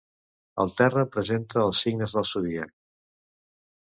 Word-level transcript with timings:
El 0.61 0.71
terra 0.77 1.03
presenta 1.15 1.59
els 1.65 1.81
signes 1.87 2.15
del 2.15 2.25
zodíac. 2.31 2.73